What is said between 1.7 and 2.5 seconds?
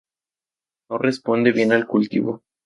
al cultivo.